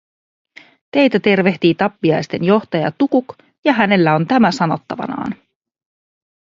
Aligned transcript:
Teitä 0.91 1.19
tervehtii 1.19 1.75
tappiaisten 1.75 2.43
johtaja 2.43 2.91
Tukuk 2.91 3.25
ja 3.65 3.73
hänellä 3.73 4.15
on 4.15 4.27
tämä 4.27 4.51
sanottavanaan. 4.51 5.35